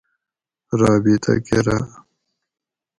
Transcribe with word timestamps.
رابطہ 0.79 1.33
کراۤ 1.47 1.83